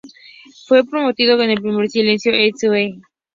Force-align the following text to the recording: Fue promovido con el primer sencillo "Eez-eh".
Fue 0.65 0.83
promovido 0.83 1.37
con 1.37 1.47
el 1.51 1.61
primer 1.61 1.87
sencillo 1.91 2.35
"Eez-eh". 2.35 3.01